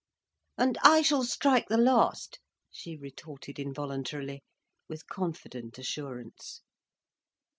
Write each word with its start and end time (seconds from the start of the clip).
"And 0.57 0.79
I 0.81 1.03
shall 1.03 1.23
strike 1.23 1.67
the 1.67 1.77
last," 1.77 2.39
she 2.71 2.97
retorted 2.97 3.59
involuntarily, 3.59 4.41
with 4.89 5.05
confident 5.07 5.77
assurance. 5.77 6.61